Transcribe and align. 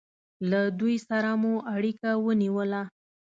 له 0.49 0.61
دوی 0.79 0.95
سره 1.07 1.31
مو 1.41 1.53
اړیکه 1.75 2.09
ونیوله. 2.25 2.81